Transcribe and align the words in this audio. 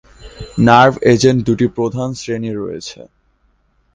Nerve 0.67 0.93
agent 1.13 1.39
দুটি 1.47 1.65
প্রধান 1.77 2.09
শ্রেণী 2.19 2.51
রয়েছে। 2.53 2.99